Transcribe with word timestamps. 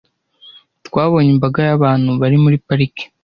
Twabonye 0.87 1.29
imbaga 1.35 1.59
y'abantu 1.67 2.09
bari 2.21 2.37
muri 2.43 2.57
parike. 2.67 3.03